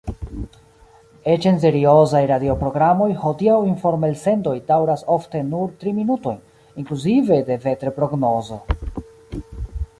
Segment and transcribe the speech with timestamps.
[1.33, 6.43] Eĉ en seriozaj radioprogramoj hodiaŭ informelsendoj daŭras ofte nur tri minutojn,
[6.83, 8.63] inkluzive de veterprognozo.